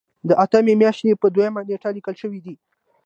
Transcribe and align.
دا 0.27 0.35
د 0.37 0.39
اتمې 0.43 0.73
میاشتې 0.81 1.19
په 1.21 1.27
دویمه 1.35 1.61
نیټه 1.69 1.89
لیکل 1.95 2.15
شوی 2.21 2.39
دی. 2.45 2.55